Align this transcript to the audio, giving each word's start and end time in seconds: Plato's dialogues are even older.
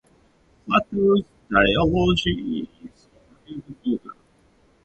Plato's 0.65 1.25
dialogues 1.47 2.25
are 2.25 2.29
even 2.31 2.89
older. 3.85 4.15